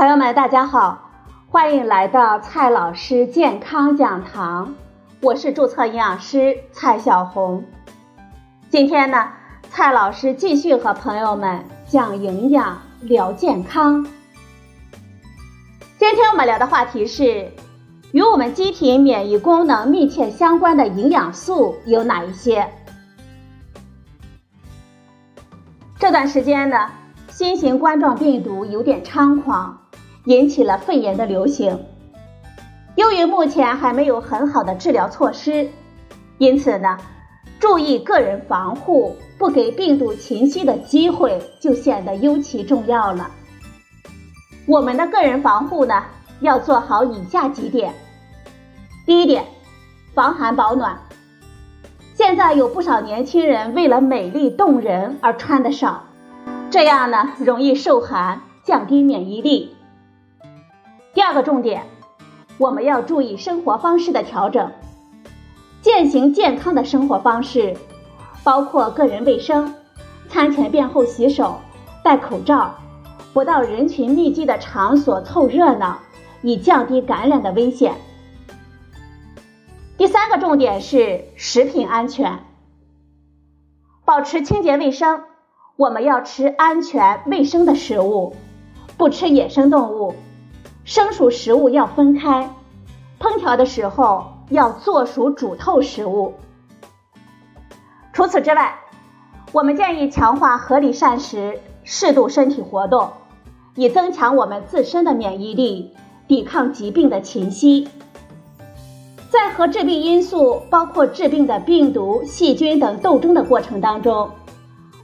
[0.00, 1.10] 朋友们，大家好，
[1.50, 4.74] 欢迎来到蔡老师健康讲堂，
[5.20, 7.62] 我是注册营养师蔡小红。
[8.70, 9.28] 今天呢，
[9.68, 14.02] 蔡老师继续和朋友们讲营养、聊健康。
[15.98, 17.52] 今天我们聊的话题是，
[18.12, 22.66] 与我们机体免疫功能密切相关的营养素有哪一些？
[25.98, 26.90] 这段时间呢，
[27.28, 29.76] 新型冠状病毒有点猖狂。
[30.24, 31.78] 引起了肺炎的流行。
[32.96, 35.68] 由于目前还没有很好的治疗措施，
[36.38, 36.98] 因此呢，
[37.58, 43.30] 注意个人防护，不给病毒侵袭的机会就显得尤其重要了。
[44.66, 46.04] 我们的个人防护呢，
[46.40, 47.94] 要做好以下几点。
[49.06, 49.44] 第一点，
[50.14, 50.98] 防寒保暖。
[52.14, 56.04] 现在有不少年轻人为了美丽动人而穿的少，
[56.68, 59.74] 这样呢，容易受寒，降低免疫力。
[61.12, 61.86] 第二个重点，
[62.56, 64.70] 我们要注意生活方式的调整，
[65.82, 67.76] 践行健康的生活方式，
[68.44, 69.74] 包括个人卫生，
[70.28, 71.56] 餐前便后洗手，
[72.04, 72.76] 戴口罩，
[73.32, 75.98] 不到人群密集的场所凑热闹，
[76.42, 77.94] 以降低感染的危险。
[79.98, 82.38] 第三个重点是食品安全，
[84.04, 85.24] 保持清洁卫生，
[85.74, 88.36] 我们要吃安全卫生的食物，
[88.96, 90.14] 不吃野生动物。
[90.90, 92.52] 生熟食物要分开，
[93.20, 96.34] 烹调的时候要做熟煮透食物。
[98.12, 98.74] 除此之外，
[99.52, 103.08] 我们建议强化合理膳食，适度身体活动，
[103.76, 105.94] 以增强我们自身的免疫力，
[106.26, 107.86] 抵抗疾病的侵袭。
[109.30, 114.28] 在和致病因素，包括致病的病毒、细菌等斗争的过程当中，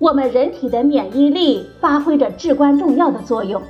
[0.00, 3.62] 我们人体的免疫力发挥着至关重要的作用。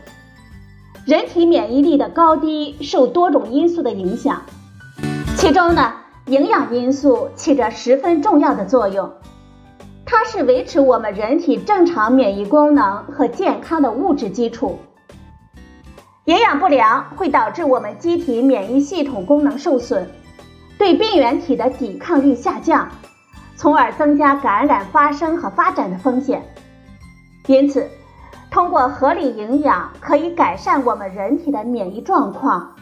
[1.08, 4.42] 人体免疫力的高低受多种因素的影响，
[5.38, 5.94] 其中呢，
[6.26, 9.10] 营养因素起着十分重要的作用，
[10.04, 14.78] 它是维持我们人体正常免疫功能和健康的物质基础。
[16.26, 20.06] 营养不良会导致我们机体免疫系统功能受损，
[20.76, 22.86] 对病原体的抵抗力下降，
[23.56, 26.42] 从而增加感染发生和发展的风险。
[27.46, 27.88] 因此。
[28.50, 32.74] 通过合理营养，可以改善我们人体的免疫状况，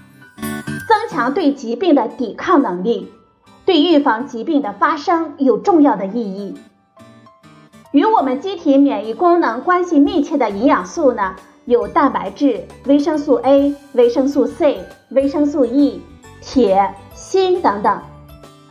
[0.88, 3.12] 增强对疾病的抵抗能力，
[3.65, 6.54] 对预防疾病的发生有重要的意义。
[7.91, 11.34] 与我们机体免疫功能关系密切的营养素呢，
[11.65, 16.03] 有蛋白质、维生素 A、维生素 C、维生素 E、
[16.41, 18.00] 铁、锌等等。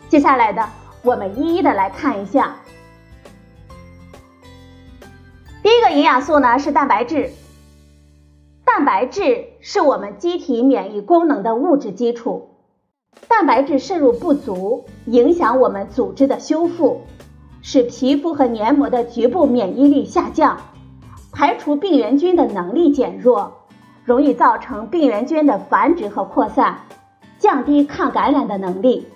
[0.07, 0.63] 接下来的，
[1.03, 2.55] 我们一一的来看一下。
[5.75, 7.31] 第一个营养素呢是蛋白质。
[8.63, 12.51] 蛋白质是我们机体免疫功能的物质基础。
[13.27, 17.01] 蛋白质摄入不足，影响我们组织的修复，
[17.61, 20.61] 使皮肤和黏膜的局部免疫力下降，
[21.33, 23.51] 排除病原菌的能力减弱，
[24.05, 26.79] 容易造成病原菌的繁殖和扩散，
[27.37, 29.09] 降低抗感染的能力。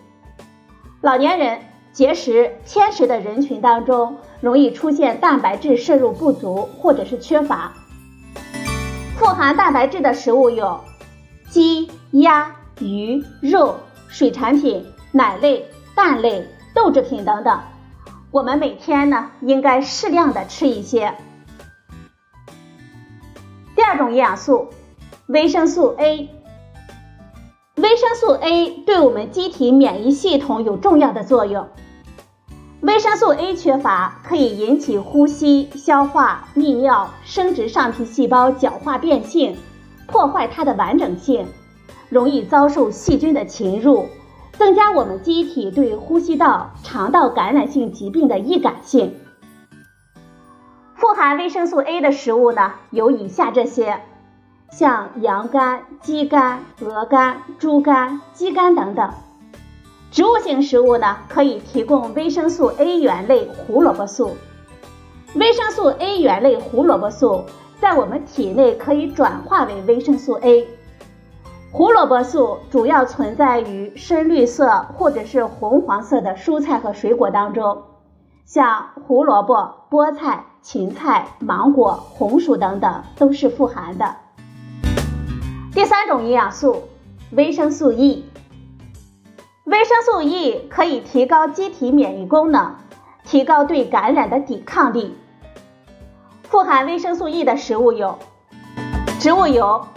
[0.99, 1.68] 老年人。
[1.91, 7.73] 节食、偏食的人群当中，容易出现蛋白质摄入不足或者是缺乏。
[9.17, 10.79] 富含蛋白质的食物有
[11.49, 13.75] 鸡、鸭、鱼、肉、
[14.07, 17.59] 水产品、奶类、蛋类、豆制品等等。
[18.31, 21.13] 我们每天呢，应该适量的吃一些。
[23.75, 24.69] 第二种营养素，
[25.27, 26.29] 维生素 A。
[27.89, 31.67] 维生素 A 对我们机体免疫系统有重要的作用。
[32.81, 39.57] 维生素 A 缺乏可以引起呼吸、消化、泌尿、生殖上皮细胞角化变性，
[40.05, 41.47] 破坏它的完整性，
[42.09, 44.05] 容易遭受细菌的侵入，
[44.51, 49.15] 增加我们机体对呼吸道、肠道感染性疾病的易感性。
[50.93, 53.99] 富含维生素 A 的食物呢，有以下这些。
[54.71, 59.11] 像羊肝、鸡肝、鹅肝、猪肝、鸡肝等等，
[60.11, 64.37] 植物性食物呢可以提供维生素 A 原类胡萝卜素。
[65.35, 67.43] 维生素 A 原类胡萝卜素
[67.79, 70.67] 在我们体内可以转化为维生素 A。
[71.71, 77.83] 胡萝卜素主要存在于深绿色或者是红黄色的蔬菜和水果当中，
[78.45, 84.15] 像胡萝卜、菠菜、芹菜、芒果、红薯等等都是富含的。
[85.79, 86.89] 第三种营养素，
[87.31, 88.25] 维生素 E。
[89.63, 92.75] 维生素 E 可以提高机体免疫功能，
[93.23, 95.15] 提高对感染的抵抗力。
[96.43, 98.19] 富含维生素 E 的食物有
[99.21, 99.87] 植物油、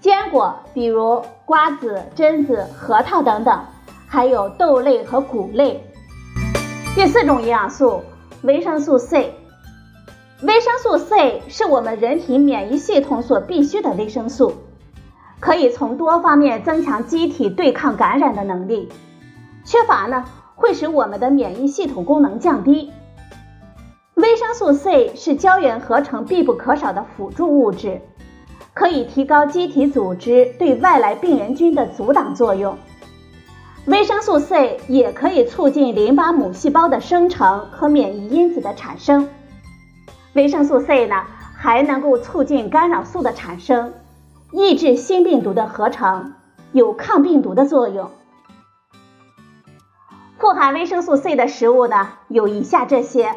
[0.00, 3.64] 坚果，比如瓜子、榛子、核桃等等，
[4.08, 5.80] 还有豆类和谷类。
[6.96, 8.02] 第四种营养素，
[8.42, 9.32] 维生素 C。
[10.42, 14.54] 维生素 C 是我们人体免疫系统所必需的维生素，
[15.50, 18.88] 可以从多方面增强机体对抗感染的能力。
[19.64, 20.24] 缺乏呢，
[20.54, 22.92] 会使我们的免疫系统功能降低。
[24.14, 28.00] 维生素 C 是胶原合成必不可少的辅助物质。
[28.74, 32.78] 可以提高机体组织对外来病原菌的阻挡作用。
[33.86, 39.28] 维生素 C 也可以促进淋巴母细胞的生成和免疫因子的产生。
[40.34, 41.16] 维生素 C 呢，
[41.56, 43.92] 还能够促进干扰素的产生，
[44.52, 46.34] 抑制新病毒的合成，
[46.72, 48.10] 有抗病毒的作用。
[50.38, 53.36] 富含维生素 C 的食物呢，有以下这些：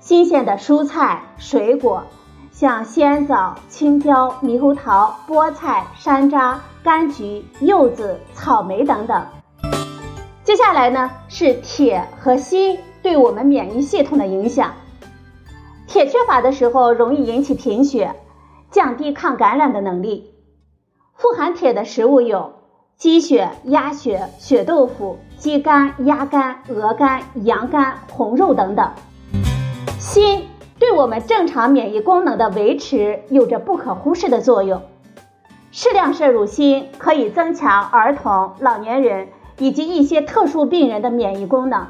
[0.00, 2.04] 新鲜的蔬菜、水果。
[2.50, 9.26] 像鲜枣、青椒、猕猴桃、菠菜、山楂、柑橘、柚子、草莓等等。
[10.44, 14.72] 接下来呢是铁和锌对我们免疫系统的影响。
[15.88, 18.14] 铁缺乏的时候容易引起贫血，
[18.74, 20.34] 降低抗感染的能力。
[21.14, 22.54] 富含铁的食物有
[22.96, 28.90] 鸡血、鸭血、血豆腐、鸡肝、鸭肝、鹅肝、羊肝、红肉等等。
[30.00, 30.48] 锌。
[30.76, 34.82] 对我们正常免疫功能的维持有着不可忽视的作用。
[35.70, 39.28] 适量摄入锌可以增强儿童、老年人
[39.58, 41.86] 以及一些特殊病人的免疫功能，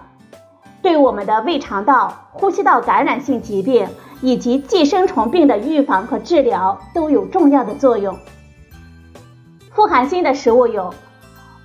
[0.82, 3.88] 对我们的胃肠道、呼吸道感染性疾病
[4.24, 8.18] 以及寄生虫病的预防和治疗都有重要的作用。
[9.70, 10.94] 富含锌的食物有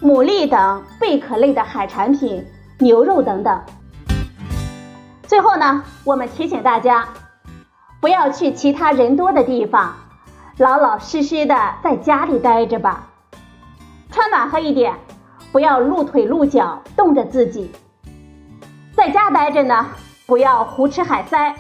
[0.02, 2.46] 牡蛎等贝壳类的海产品、
[2.78, 3.62] 牛肉等等。
[5.24, 7.08] 最后呢，我们提醒大家。
[8.02, 9.96] 不要去其他人多的地方，
[10.58, 13.08] 老老实实的在家里待着吧。
[14.12, 14.96] 穿暖和一点，
[15.54, 17.72] 不要露腿露脚，冻着自己。
[18.98, 19.86] 在家待着呢，
[20.26, 21.56] 不要胡吃海塞，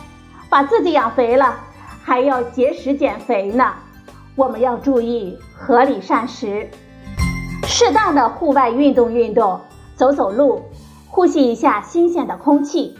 [0.49, 1.55] 把自己养肥了，
[2.03, 3.73] 还要节食减肥呢。
[4.35, 6.69] 我们要注意合理膳食，
[7.63, 9.61] 适当的户外运动运动，
[9.95, 10.63] 走走路，
[11.07, 12.97] 呼吸一下新鲜的空气。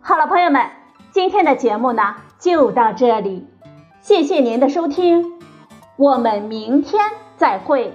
[0.00, 0.66] 好了，朋友们。
[1.12, 3.46] 今天的节目呢就到这里，
[4.00, 5.24] 谢谢您的收听，
[5.96, 7.00] 我们明天
[7.36, 7.92] 再会。